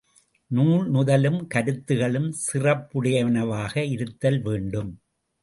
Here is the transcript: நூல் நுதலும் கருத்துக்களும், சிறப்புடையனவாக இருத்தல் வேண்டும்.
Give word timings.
நூல் 0.51 0.89
நுதலும் 0.89 1.47
கருத்துக்களும், 1.47 2.33
சிறப்புடையனவாக 2.45 3.83
இருத்தல் 3.89 4.41
வேண்டும். 4.41 4.91